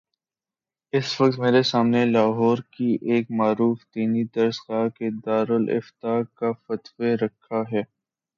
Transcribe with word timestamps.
اس 0.93 1.09
وقت 1.21 1.37
میرے 1.39 1.61
سامنے 1.63 2.03
لاہور 2.05 2.57
کی 2.71 2.89
ایک 3.11 3.25
معروف 3.31 3.77
دینی 3.95 4.23
درس 4.35 4.57
گاہ 4.69 4.87
کے 4.97 5.09
دارالافتاء 5.25 6.19
کا 6.35 6.51
فتوی 6.63 7.11
رکھا 7.15 7.61
ہے۔ 7.71 7.81